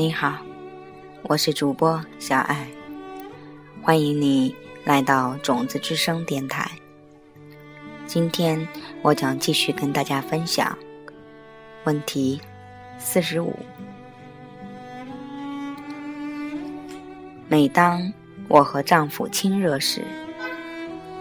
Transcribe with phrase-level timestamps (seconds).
[0.00, 0.38] 你好，
[1.24, 2.66] 我是主播小爱，
[3.82, 6.70] 欢迎你来到种子之声电台。
[8.06, 8.66] 今天
[9.02, 10.74] 我将继续跟大家分享
[11.84, 12.40] 问题
[12.98, 13.54] 四十五。
[17.46, 18.10] 每当
[18.48, 20.02] 我和丈夫亲热时，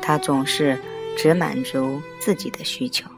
[0.01, 0.79] 他总是
[1.17, 3.09] 只满足自己的需求，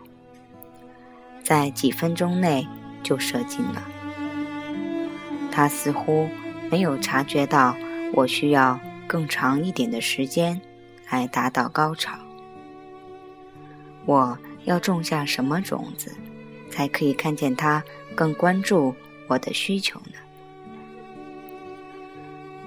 [1.43, 2.67] 在几分钟内
[3.03, 3.83] 就射精了。
[5.51, 6.29] 他似乎
[6.69, 7.75] 没有察觉到
[8.13, 10.59] 我需要更长一点的时间
[11.09, 12.17] 来达到高潮。
[14.05, 16.15] 我要种下什么种子，
[16.69, 17.83] 才可以看见他
[18.15, 18.95] 更关注
[19.27, 20.17] 我的需求呢？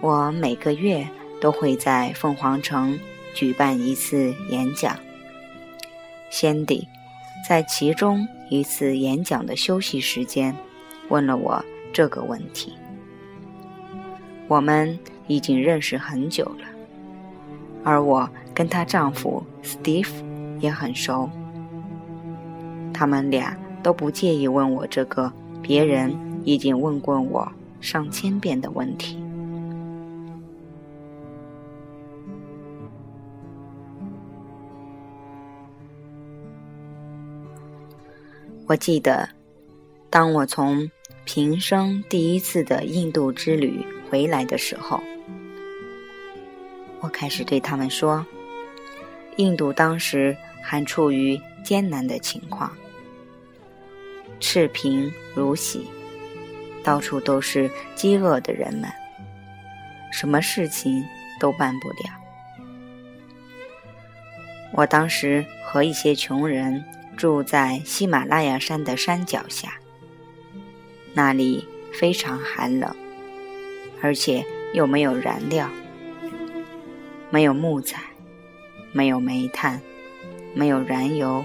[0.01, 1.09] 我每个月
[1.41, 2.99] 都会在凤凰城
[3.35, 4.97] 举办一次演讲。
[6.31, 6.87] 先帝
[7.49, 10.55] 在其中一次演讲的休息时间
[11.09, 11.65] 问了我。
[11.95, 12.75] 这个问题，
[14.49, 16.67] 我们已经认识很久了，
[17.85, 20.11] 而我跟她丈夫 Steve
[20.59, 21.31] 也很熟。
[22.93, 26.13] 他们俩都不介意问我这个别人
[26.45, 27.51] 已经问过我
[27.81, 29.23] 上千遍的问题。
[38.67, 39.29] 我记得，
[40.15, 40.89] 当我从
[41.25, 45.03] 平生第一次的印度之旅回来的时候，
[47.01, 48.25] 我开始对他们说
[49.39, 52.71] ：“印度当时还处于艰难的情况，
[54.39, 55.85] 赤贫如洗，
[56.85, 58.89] 到处都是饥饿的人们，
[60.13, 61.03] 什么事情
[61.41, 62.15] 都办不了。”
[64.75, 66.85] 我当时和一些穷人
[67.17, 69.75] 住在喜马拉雅山的山脚下。
[71.15, 72.95] 那里非常寒冷，
[74.03, 75.69] 而且又没有燃料，
[77.31, 78.03] 没有木材，
[78.93, 79.81] 没有煤炭，
[80.55, 81.45] 没有燃油，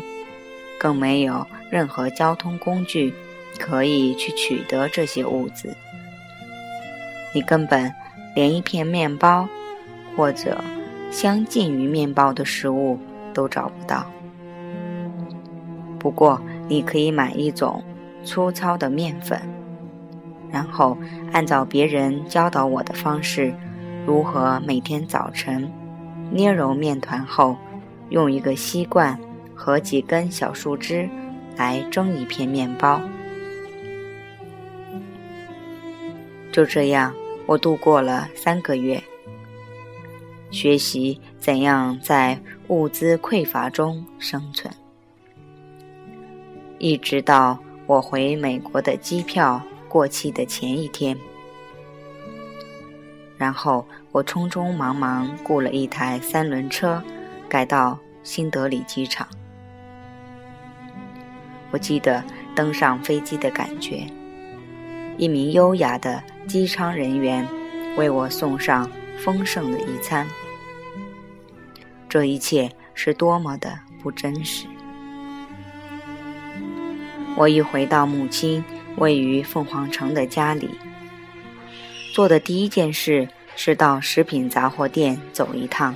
[0.79, 3.13] 更没有任何交通工具
[3.59, 5.75] 可以去取得这些物资。
[7.35, 7.93] 你根本
[8.35, 9.47] 连一片面包
[10.17, 10.59] 或者
[11.11, 12.97] 相近于面包的食物
[13.35, 14.11] 都找不到。
[15.99, 17.83] 不过，你可以买一种
[18.23, 19.39] 粗糙的面粉。
[20.51, 20.97] 然后
[21.31, 23.53] 按照别人教导我的方式，
[24.05, 25.71] 如何每天早晨
[26.31, 27.55] 捏揉面团后，
[28.09, 29.19] 用一个锡罐
[29.53, 31.09] 和几根小树枝
[31.55, 32.99] 来蒸一片面包。
[36.51, 37.13] 就这样，
[37.45, 39.01] 我度过了三个月，
[40.49, 42.39] 学习怎样在
[42.69, 44.73] 物资匮乏中生存，
[46.79, 49.61] 一直到我回美国的机票。
[49.89, 51.17] 过期的前一天，
[53.37, 57.01] 然后我匆匆忙忙雇了一台三轮车，
[57.49, 59.27] 赶到新德里机场。
[61.71, 62.23] 我记得
[62.55, 64.05] 登上飞机的感觉，
[65.17, 67.45] 一名优雅的机舱人员
[67.97, 70.27] 为我送上丰盛的一餐。
[72.07, 74.65] 这一切是多么的不真实！
[77.35, 78.63] 我一回到母亲。
[78.99, 80.69] 位于凤凰城的家里，
[82.13, 85.95] 做的第一件事是到食品杂货店走一趟。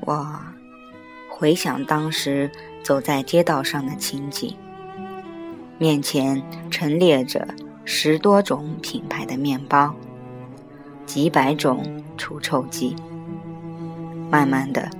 [0.00, 0.26] 我
[1.28, 2.50] 回想当时。
[2.84, 4.54] 走在街道上的情景，
[5.78, 6.40] 面前
[6.70, 7.48] 陈列着
[7.86, 9.94] 十多种品牌的面包，
[11.06, 11.82] 几百种
[12.18, 12.94] 除臭剂。
[14.30, 14.90] 慢慢的，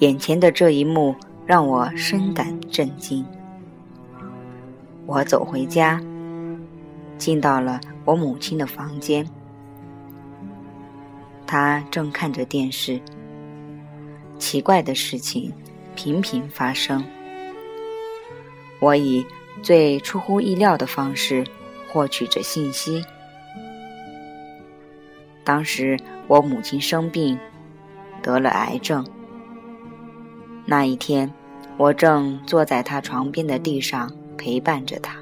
[0.00, 1.16] 眼前的这一幕
[1.46, 3.24] 让我深感震惊。
[5.06, 5.98] 我走回家，
[7.16, 9.26] 进到了我母亲的房间，
[11.46, 13.00] 她正看着电视。
[14.38, 15.50] 奇怪的事情。
[16.02, 17.04] 频频发生，
[18.78, 19.22] 我以
[19.62, 21.44] 最出乎意料的方式
[21.86, 23.04] 获取着信息。
[25.44, 27.38] 当时我母亲生病，
[28.22, 29.06] 得了癌症。
[30.64, 31.30] 那一天，
[31.76, 35.20] 我正坐在她床边的地上陪伴着她。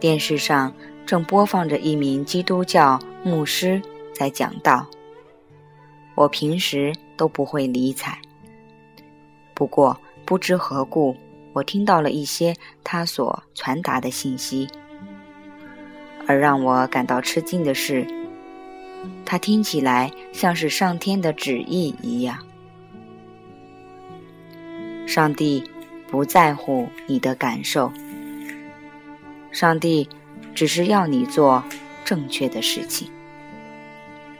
[0.00, 0.72] 电视上
[1.04, 3.82] 正播放着一名基督教牧师
[4.14, 4.86] 在讲道。
[6.14, 8.16] 我平时都不会理睬，
[9.52, 11.14] 不过不知何故，
[11.52, 12.54] 我听到了一些
[12.84, 14.66] 他所传达的信息，
[16.26, 18.06] 而让我感到吃惊的是，
[19.26, 22.38] 他听起来像是上天的旨意一样。
[25.06, 25.68] 上帝
[26.10, 27.92] 不在乎你的感受，
[29.50, 30.08] 上帝
[30.54, 31.64] 只是要你做
[32.04, 33.10] 正确的事情。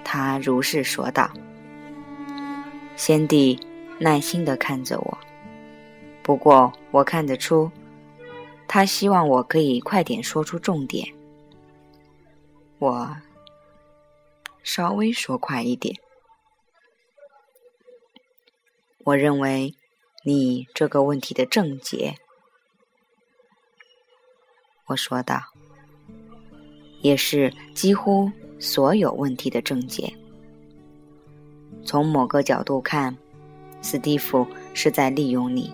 [0.04, 1.28] 他如是说道。
[2.98, 3.58] 先帝
[3.98, 5.18] 耐心地看着我，
[6.22, 7.70] 不过我看得出，
[8.66, 11.08] 他希望我可以快点说出重点。
[12.78, 13.16] 我
[14.62, 15.96] 稍微说快一点。
[19.04, 19.74] 我认为。
[20.24, 22.14] 你这个问题的症结，
[24.86, 25.40] 我说道，
[27.00, 30.12] 也是几乎所有问题的症结。
[31.84, 33.16] 从某个角度看，
[33.80, 35.72] 斯蒂夫是在利用你，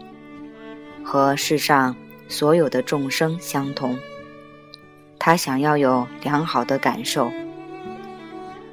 [1.02, 1.94] 和世上
[2.28, 3.98] 所有的众生相同。
[5.18, 7.30] 他想要有良好的感受，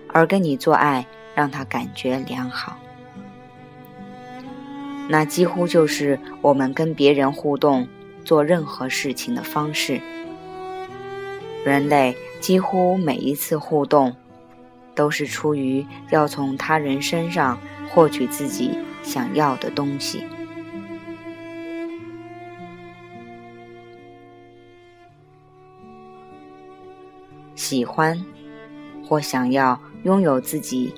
[0.10, 2.78] 而跟你做爱让他感觉良好。
[5.08, 7.88] 那几乎就是我们跟别人互动、
[8.24, 10.00] 做任何事情的方式。
[11.66, 14.16] 人类几乎每一次互动，
[15.02, 17.60] 都是出于要从他人身上
[17.90, 20.24] 获取自己想要的东西。
[27.56, 28.24] 喜欢
[29.04, 30.94] 或想要拥有自己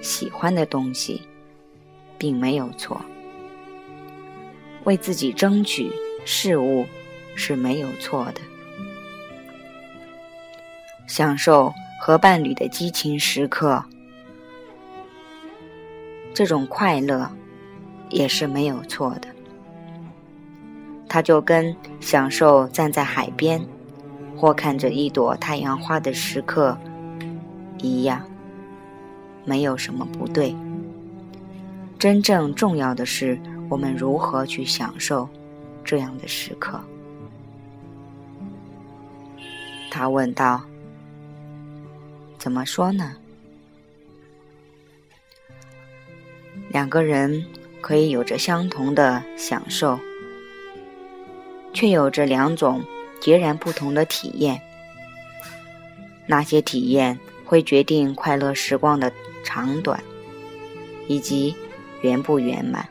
[0.00, 1.22] 喜欢的东西。
[2.18, 3.00] 并没有错，
[4.82, 5.88] 为自己争取
[6.24, 6.84] 事物
[7.36, 8.40] 是没有错的，
[11.06, 13.84] 享受和伴侣的激情时刻，
[16.32, 17.28] 这种快乐
[18.08, 19.28] 也是没有错的。
[21.08, 23.60] 它就跟享受站在海边
[24.36, 26.78] 或看着一朵太阳花的时刻
[27.78, 28.22] 一样，
[29.44, 30.54] 没有什么不对。
[31.98, 35.28] 真正重要的是，我们如何去享受
[35.82, 36.80] 这样的时刻。
[39.90, 40.62] 他问道
[42.38, 43.16] ：“怎么说呢？
[46.70, 47.44] 两个人
[47.80, 49.98] 可以有着相同的享受，
[51.72, 52.82] 却有着两种
[53.20, 54.60] 截然不同的体验。
[56.26, 59.12] 那些体验会决定快乐时光的
[59.44, 60.02] 长短，
[61.06, 61.54] 以及……”
[62.00, 62.88] 圆不圆满？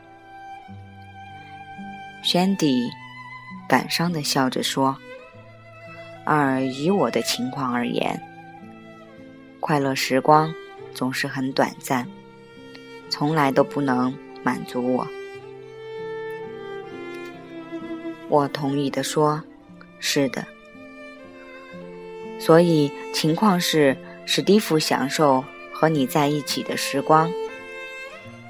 [2.22, 2.90] 轩迪
[3.66, 4.94] 感伤的笑着说
[6.26, 8.22] ：“而以我的情况而言，
[9.68, 10.54] 快乐时光
[10.94, 12.08] 总是很短暂，
[13.10, 15.06] 从来都不能满足我。”
[18.30, 19.42] 我同意的说
[20.00, 20.42] ：“是的。”
[22.40, 23.94] 所以情况是，
[24.24, 27.30] 史蒂夫享受和你在一起的时光。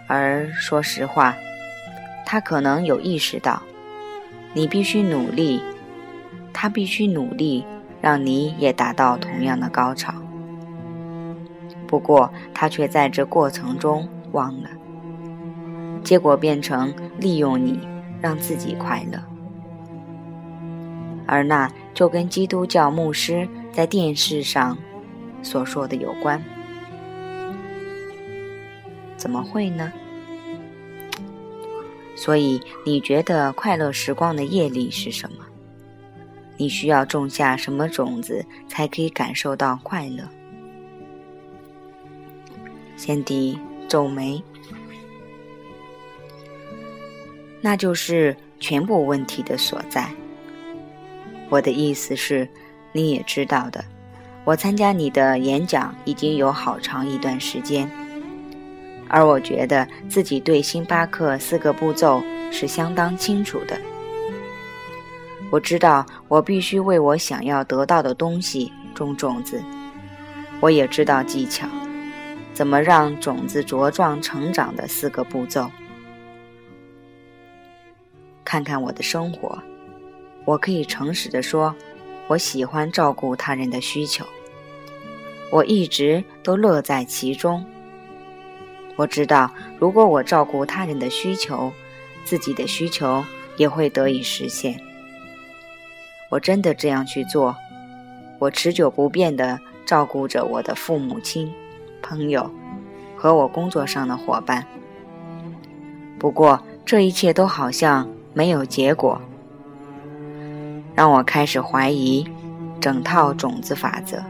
[0.07, 1.35] 而说实话，
[2.25, 3.61] 他可能有意识到，
[4.55, 5.61] 你必须努力，
[6.53, 7.65] 他必须努力，
[8.01, 10.15] 让你也达到同样的高潮。
[11.89, 14.69] 不过，他却在这过程中忘了，
[16.05, 17.81] 结果变成利用你，
[18.21, 19.19] 让自己快乐。
[21.27, 24.77] 而那就跟基督教牧师在电视上
[25.43, 26.43] 所说的有关。
[29.17, 29.93] 怎么会呢？
[32.15, 35.45] 所以，你觉得快乐时光的业力是什么？
[36.57, 40.29] 你需要种下什么种子才可以感受到快乐？
[42.99, 43.57] 先帝
[43.89, 44.43] 皱眉，
[47.61, 50.11] 那就是全部问题的所在。
[51.49, 52.47] 我的意思是，
[52.93, 53.83] 你也知道的，
[54.45, 57.89] 我参加你的演讲已经有好长一段时间。
[59.09, 63.81] 而我觉得自己对星巴克四个步骤是相当清楚的。
[65.51, 69.63] 我知道我必须为我想要得到的东西种种子，
[70.61, 71.67] 我也知道技巧，
[72.59, 75.71] 怎么让种子茁壮成长的四个步骤。
[78.45, 79.57] 看看我的生活，
[80.45, 81.73] 我可以诚实的说，
[82.27, 84.27] 我喜欢照顾他人的需求，
[85.53, 87.65] 我一直都乐在其中。
[88.97, 89.49] 我知道，
[89.79, 91.73] 如果我照顾他人的需求，
[92.25, 93.25] 自己的需求
[93.57, 94.81] 也会得以实现。
[96.29, 97.55] 我真的这样去做，
[98.41, 101.55] 我持久不变的照顾着我的父母亲、
[102.09, 102.51] 朋友
[103.15, 104.65] 和我工作上的伙伴。
[106.19, 109.21] 不过，这一切都好像没有结果，
[110.95, 112.27] 让我开始怀疑
[112.81, 114.23] 整套种子法则。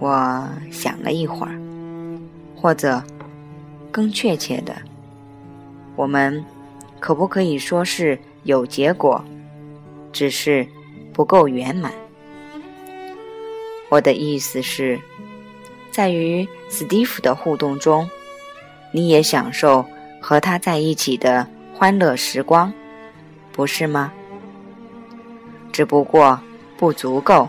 [0.00, 1.56] 我想了一会儿，
[2.56, 3.00] 或者
[3.92, 4.74] 更确切的，
[5.94, 6.44] 我们
[6.98, 9.24] 可不可以说是有结果，
[10.12, 10.66] 只是
[11.14, 11.92] 不够圆满？
[13.88, 15.00] 我的意思是，
[15.90, 18.08] 在与史蒂夫的互动中，
[18.92, 19.84] 你也享受
[20.20, 22.72] 和他在一起的欢乐时光，
[23.52, 24.12] 不是吗？
[25.72, 26.40] 只不过
[26.76, 27.48] 不足够，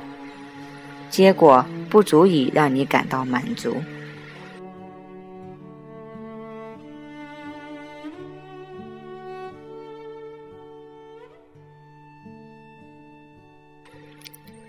[1.10, 1.66] 结果。
[1.90, 3.78] 不足以让你感到满足。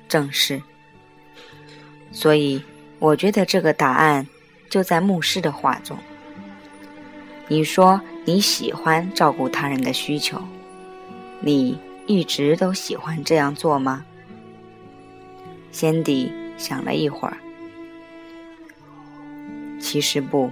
[0.06, 0.62] 正是，
[2.18, 2.60] 所以
[2.98, 4.26] 我觉得这个答案
[4.68, 5.96] 就在牧师的话中。
[7.46, 10.42] 你说你喜欢照顾他人的需求，
[11.38, 14.04] 你一直都喜欢这样做吗？
[15.70, 16.32] 先帝。
[16.56, 17.36] 想了一会儿，
[19.80, 20.50] 其实不。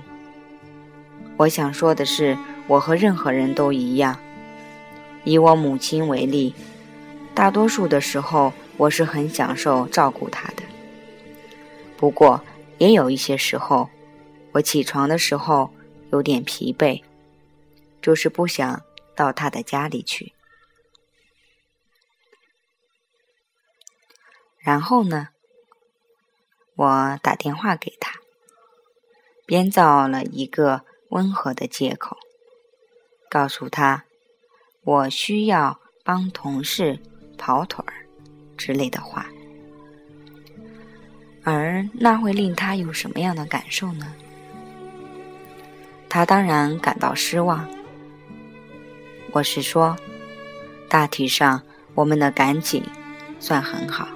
[1.36, 4.16] 我想说的是，我和任何人都一样。
[5.24, 6.54] 以我母亲为例，
[7.34, 10.55] 大多数的时候我是很享受照顾她的。
[11.96, 12.42] 不过，
[12.78, 13.88] 也有一些时候，
[14.52, 15.70] 我起床的时候
[16.12, 17.02] 有点疲惫，
[18.02, 18.82] 就是不想
[19.14, 20.32] 到他的家里去。
[24.58, 25.28] 然后呢？
[26.74, 28.20] 我打电话给他，
[29.46, 32.18] 编造了一个温和的借口，
[33.30, 34.04] 告诉他
[34.82, 37.00] 我需要帮同事
[37.38, 38.06] 跑腿儿
[38.58, 39.26] 之类的话。
[41.46, 44.12] 而那会令他有什么样的感受呢？
[46.08, 47.64] 他当然感到失望。
[49.30, 49.96] 我是说，
[50.88, 51.62] 大体上
[51.94, 52.82] 我们的感情
[53.38, 54.08] 算很好。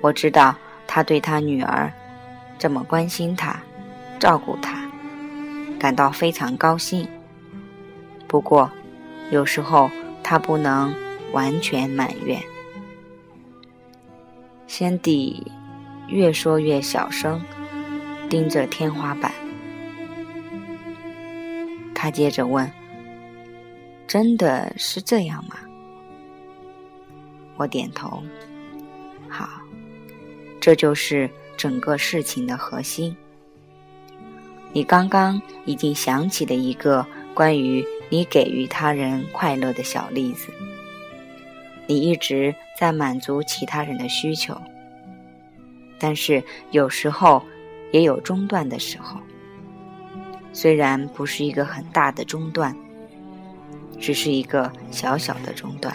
[0.00, 0.56] 我知道。
[0.90, 1.92] 他对他女儿
[2.58, 3.60] 这么关心他、
[4.18, 4.88] 照顾他，
[5.78, 7.06] 感到非常高兴。
[8.26, 8.70] 不过，
[9.30, 9.90] 有时候
[10.22, 10.94] 他不能
[11.32, 12.42] 完全满愿。
[14.66, 15.52] 先帝
[16.08, 17.40] 越说越小声，
[18.28, 19.32] 盯着天花板。
[21.94, 22.70] 他接着问
[24.06, 25.56] ：“真的是这样吗？”
[27.56, 28.22] 我点头。
[29.28, 29.48] 好。
[30.60, 33.16] 这就是整个事情的核心。
[34.72, 40.52] 你刚刚已经想起了一个关于你给予他人快乐的小例子。
[41.86, 44.60] 你一直在满足其他人的需求，
[45.98, 47.42] 但是有时候
[47.92, 49.18] 也有中断的时候。
[50.52, 52.74] 虽然不是一个很大的中断，
[53.98, 55.94] 只是一个小小的中断，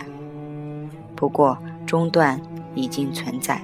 [1.16, 2.40] 不过中断
[2.74, 3.62] 已经存在。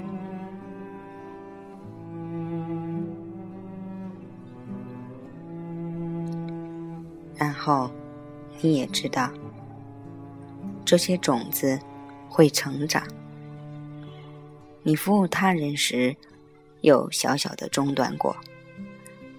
[7.38, 7.89] 然后，
[8.60, 9.29] 你也知道，
[10.84, 11.79] 这些种子
[12.27, 13.01] 会成长。
[14.89, 16.15] 你服务他人时，
[16.81, 18.36] 有小小的中断过，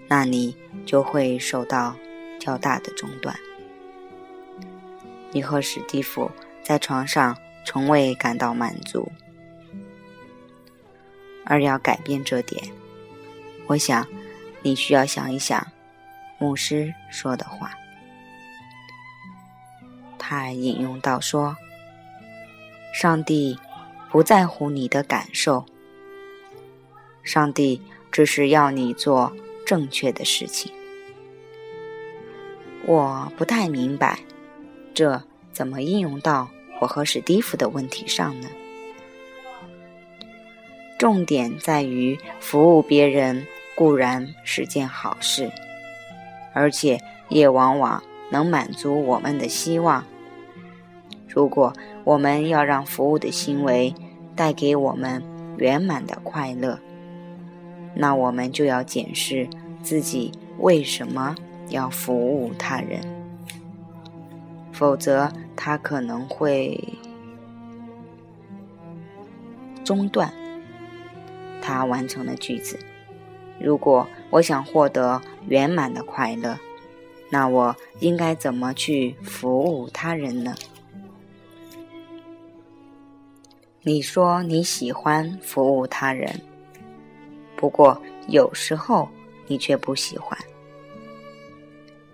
[0.06, 1.96] 那你就会受到
[2.38, 3.36] 较大的中断。
[5.32, 6.30] 你和史蒂夫
[6.62, 9.10] 在床上从未感到满足，
[11.44, 12.62] 而要改变这点，
[13.66, 14.06] 我想
[14.62, 15.66] 你需要想一想
[16.38, 17.72] 牧师说的话。
[20.16, 21.56] 他引用到说
[22.94, 23.58] ：“上帝
[24.10, 25.64] 不在乎你的感受，
[27.22, 29.32] 上帝只是要你做
[29.64, 30.72] 正确的事情。”
[32.86, 34.20] 我不太明白，
[34.92, 36.48] 这怎么应用到
[36.80, 38.48] 我和史蒂夫的问题上呢？
[40.98, 45.50] 重点在于服务别人固然是件好事，
[46.52, 50.04] 而且也往往能满足我们的希望。
[51.28, 51.72] 如果
[52.04, 53.94] 我们要让服务的行为
[54.34, 55.22] 带给我们
[55.56, 56.78] 圆满的快乐，
[57.94, 59.48] 那我们就要检视
[59.82, 61.34] 自己为什么
[61.68, 63.00] 要服务他人，
[64.72, 66.82] 否则他可能会
[69.84, 70.32] 中断。
[71.62, 72.78] 他完成了句子。
[73.60, 76.58] 如果我想获得圆满的快乐，
[77.28, 80.54] 那我应该怎么去服务他人呢？
[83.82, 86.38] 你说你喜欢服务他人，
[87.56, 89.08] 不过有时候
[89.46, 90.38] 你却不喜欢。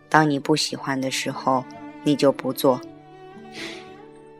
[0.09, 1.65] 当你不喜欢的时候，
[2.05, 2.81] 你就不做。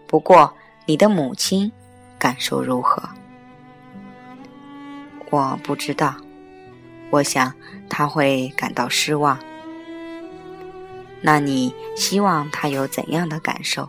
[0.06, 0.54] 不过，
[0.87, 1.71] 你的母亲
[2.16, 3.02] 感受如何？
[5.30, 6.14] 我不知道。
[7.11, 7.52] 我想
[7.88, 9.37] 她会感到失望。
[11.21, 13.88] 那你希望她有怎样的感受？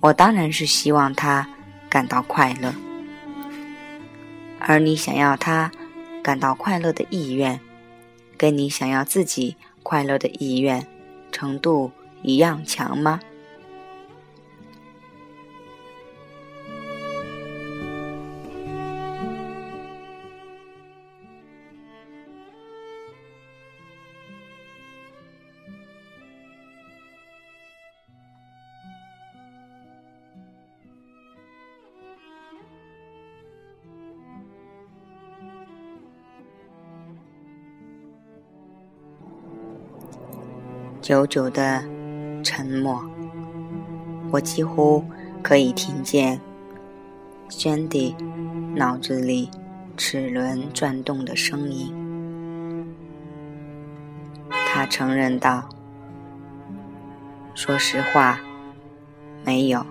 [0.00, 1.46] 我当然是希望他
[1.88, 2.74] 感到快乐。
[4.58, 5.70] 而你想要他
[6.22, 7.60] 感到快乐的意愿，
[8.36, 10.86] 跟你想要自己快乐的意愿
[11.32, 11.92] 程度
[12.22, 13.20] 一样强吗？
[41.10, 41.82] 久久的
[42.44, 43.04] 沉默，
[44.30, 45.04] 我几乎
[45.42, 46.40] 可以听见
[47.48, 48.14] 轩迪
[48.76, 49.50] 脑子里
[49.96, 51.92] 齿轮转动的声音。
[54.68, 55.68] 他承认道
[57.56, 58.38] ：“说实话，
[59.44, 59.84] 没有。”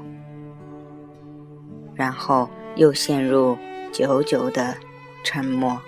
[1.96, 3.58] 然后又陷入
[3.92, 4.74] 久久的
[5.26, 5.82] 沉默。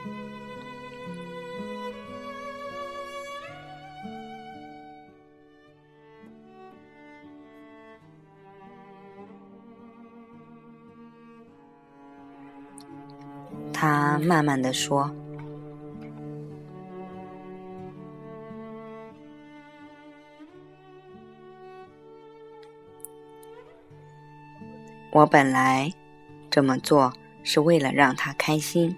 [14.21, 15.09] 慢慢的说
[25.11, 25.91] ：“我本来
[26.49, 27.11] 这么做
[27.43, 28.95] 是为了让他开心。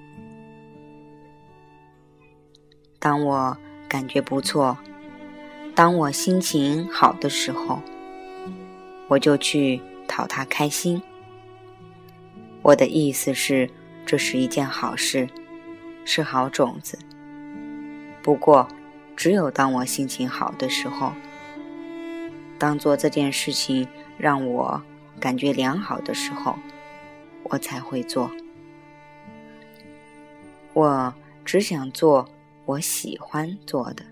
[2.99, 3.57] 当我
[3.87, 4.77] 感觉不错，
[5.73, 7.81] 当我心情好的时候，
[9.07, 11.01] 我就去讨他开心。
[12.61, 13.69] 我的意思是。”
[14.05, 15.29] 这是一件好事，
[16.05, 16.99] 是好种子。
[18.21, 18.67] 不过，
[19.15, 21.13] 只有当我心情好的时候，
[22.57, 23.87] 当做这件事情
[24.17, 24.81] 让我
[25.19, 26.57] 感觉良好的时候，
[27.43, 28.31] 我才会做。
[30.73, 31.13] 我
[31.45, 32.27] 只想做
[32.65, 34.05] 我喜欢做的。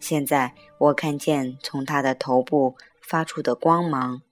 [0.00, 4.22] 现在，我看见从他的头部发出的光芒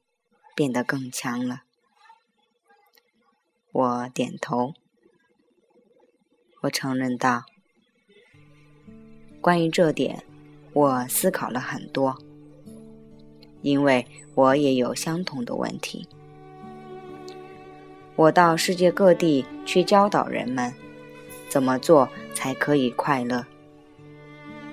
[0.54, 1.62] 变得更强了。
[3.72, 4.74] 我点头，
[6.62, 7.44] 我承认道
[9.40, 10.24] ：“关于这点，
[10.72, 12.18] 我思考了很多，
[13.62, 14.04] 因为
[14.34, 16.08] 我也有相同的问题。
[18.16, 20.74] 我到世界各地去教导人们，
[21.48, 23.46] 怎么做才可以快乐，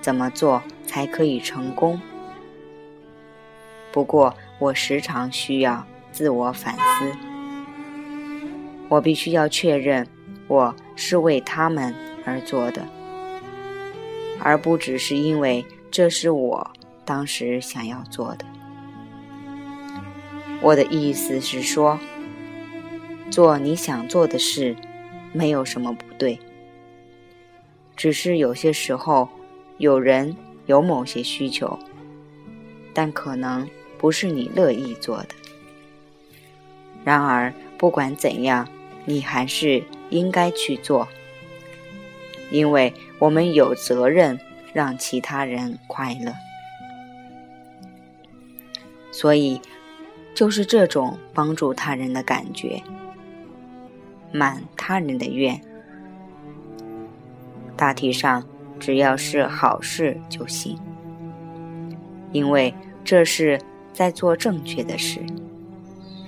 [0.02, 2.02] 怎么做才可以成功。
[3.92, 7.16] 不过，我时常需要自我反思。”
[8.90, 10.08] 我必须要确认，
[10.48, 12.86] 我是为他们而做的，
[14.40, 16.72] 而不只是因为这是我
[17.04, 18.46] 当时想要做的。
[20.62, 22.00] 我的意思是说，
[23.30, 24.76] 做你想做的事，
[25.34, 26.40] 没有什么不对，
[27.96, 29.28] 只是有些时候
[29.78, 30.34] 有人
[30.66, 31.78] 有某些需求，
[32.94, 35.30] 但可能不是你乐意做的。
[37.04, 38.68] 然而，不管怎样。
[39.10, 41.08] 你还是应该去做，
[42.52, 44.38] 因为我们有责任
[44.74, 46.34] 让其他人快乐。
[49.14, 49.62] 所以，
[50.36, 52.84] 就是这种帮助他人的感觉，
[54.34, 55.60] 满他人的愿。
[57.78, 58.44] 大体上，
[58.78, 60.78] 只要是好事就行，
[62.34, 62.74] 因为
[63.06, 63.58] 这是
[63.94, 65.22] 在做正确的事，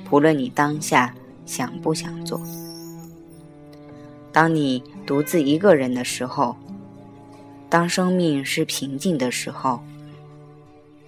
[0.06, 1.14] 不论你当下
[1.46, 2.42] 想不想做。
[4.32, 6.56] 当你独自一个人的时候，
[7.70, 9.82] 当生命是平静的时候，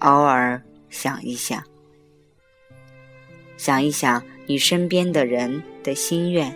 [0.00, 1.62] 偶尔想一想，
[3.56, 6.54] 想一想你身边的人的心愿，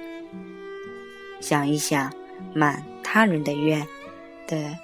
[1.41, 2.13] 想一想
[2.53, 3.87] 满他人的愿
[4.47, 4.77] 的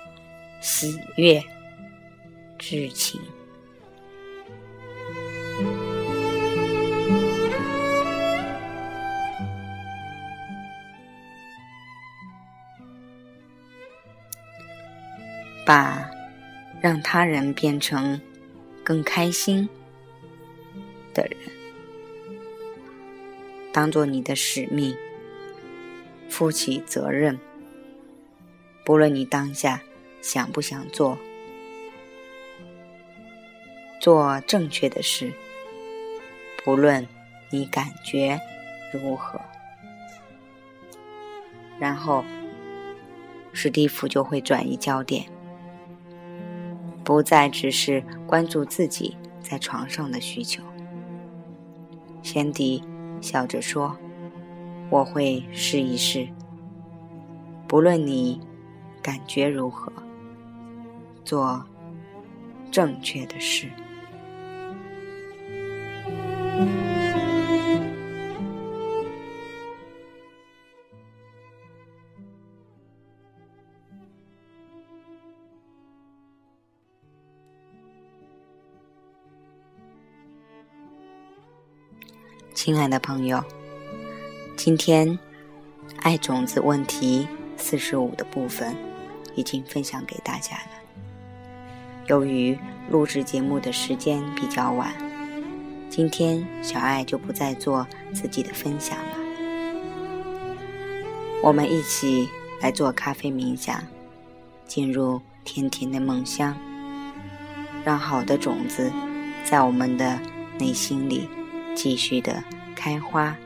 [0.61, 1.43] 喜悦
[2.59, 3.21] 之情。
[15.65, 16.11] 把
[16.81, 18.21] 让他人变成
[18.83, 19.69] 更开心
[21.15, 21.37] 的人
[23.73, 24.97] 当做你的使命，
[26.29, 27.39] 负起责任。
[28.85, 29.81] 不论你当下
[30.21, 31.17] 想不想做，
[34.01, 35.33] 做正确的事，
[36.65, 37.07] 不论
[37.51, 38.41] 你感觉
[38.93, 39.41] 如何。
[41.79, 42.25] 然后，
[43.53, 45.25] 史蒂夫就会转移焦点，
[47.05, 50.63] 不再只是关注自己在床上的需求。
[52.23, 52.83] 先迪
[53.21, 53.97] 笑着说
[54.89, 56.29] ：“我会试一试，
[57.67, 58.41] 不论你
[59.03, 59.93] 感觉如何，
[61.25, 61.65] 做
[62.71, 63.69] 正确的事。”
[82.65, 83.43] 亲爱的朋友，
[84.57, 85.19] 今天
[85.99, 88.77] 爱种子问题四十五的部分
[89.35, 90.71] 已经分享给大家了。
[92.07, 92.57] 由于
[92.89, 94.95] 录制节目的时间比较晚，
[95.91, 99.17] 今天小爱就不再做自己的分享了。
[101.43, 102.29] 我们一起
[102.61, 103.83] 来做咖啡冥想，
[104.69, 106.57] 进入甜甜的梦乡，
[107.85, 108.93] 让好的种子
[109.45, 110.17] 在我们的
[110.61, 111.29] 内心里。
[111.75, 112.43] 继续的
[112.75, 113.37] 开花。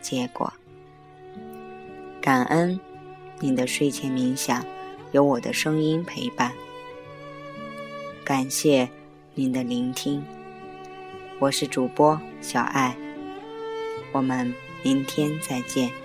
[0.00, 0.52] 结果，
[2.20, 2.78] 感恩
[3.40, 4.64] 您的睡前冥想
[5.12, 6.52] 有我的声音陪伴，
[8.24, 8.88] 感谢
[9.34, 10.22] 您的聆听，
[11.38, 12.94] 我是主播小爱，
[14.12, 16.03] 我们明天再见。